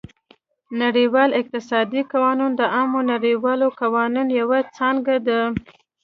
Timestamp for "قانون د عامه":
2.13-3.01